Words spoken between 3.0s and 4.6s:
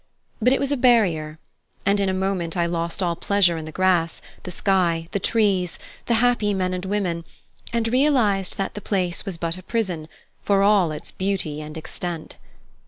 all pleasure in the grass, the